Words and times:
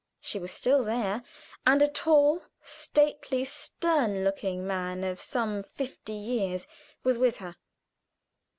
She 0.19 0.39
was 0.39 0.51
still 0.51 0.81
there, 0.81 1.21
and 1.63 1.79
a 1.79 1.87
tall, 1.87 2.41
stately, 2.63 3.45
stern 3.45 4.23
looking 4.23 4.65
man 4.65 5.03
of 5.03 5.21
some 5.21 5.61
fifty 5.61 6.13
years 6.15 6.65
was 7.03 7.19
with 7.19 7.37
her. 7.37 7.55